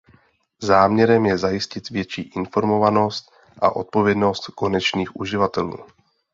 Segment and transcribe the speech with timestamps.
[0.61, 3.25] Záměrem je zajistit větší informovanost
[3.61, 5.77] a odpovědnost konečných uživatelů.